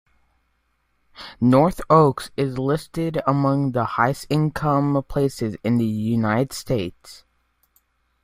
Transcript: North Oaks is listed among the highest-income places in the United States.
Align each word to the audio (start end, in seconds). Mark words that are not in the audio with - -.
North 1.39 1.79
Oaks 1.87 2.31
is 2.35 2.57
listed 2.57 3.21
among 3.27 3.73
the 3.73 3.85
highest-income 3.85 5.05
places 5.07 5.57
in 5.63 5.77
the 5.77 5.85
United 5.85 6.53
States. 6.53 7.23